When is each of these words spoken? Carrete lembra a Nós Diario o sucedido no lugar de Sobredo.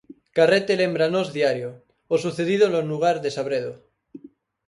Carrete 0.37 0.79
lembra 0.81 1.03
a 1.05 1.13
Nós 1.15 1.27
Diario 1.37 1.69
o 2.15 2.15
sucedido 2.23 2.65
no 2.73 2.81
lugar 2.91 3.17
de 3.23 3.29
Sobredo. 3.37 3.73